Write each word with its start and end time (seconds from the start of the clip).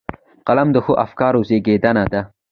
قلم 0.47 0.67
د 0.73 0.77
ښو 0.85 0.93
افکارو 1.05 1.45
زېږنده 1.49 2.03
ده 2.13 2.21